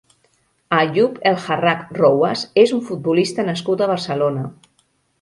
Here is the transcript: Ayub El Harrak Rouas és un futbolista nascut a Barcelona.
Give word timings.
Ayub 0.77 1.19
El 1.33 1.37
Harrak 1.43 1.85
Rouas 1.99 2.49
és 2.65 2.75
un 2.81 2.85
futbolista 2.91 3.49
nascut 3.53 3.85
a 3.89 3.93
Barcelona. 3.97 4.53